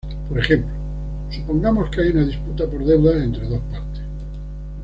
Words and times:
Por 0.27 0.39
ejemplo, 0.39 0.71
supongamos 1.29 1.91
que 1.91 2.01
hay 2.01 2.09
una 2.09 2.25
disputa 2.25 2.65
por 2.67 2.83
deudas 2.83 3.21
entre 3.21 3.45
dos 3.47 3.61
partes. 3.71 4.01